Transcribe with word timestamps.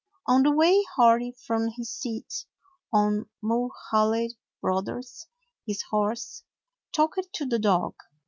On 0.25 0.41
the 0.41 0.49
way, 0.49 0.83
Hori, 0.95 1.35
from 1.45 1.67
his 1.67 1.91
seat 1.91 2.47
on 2.91 3.29
Mulhaly 3.43 4.31
Brothers, 4.59 5.27
his 5.67 5.83
horse, 5.91 6.41
talked 6.91 7.29
to 7.33 7.45
the 7.45 7.59
dog. 7.59 7.93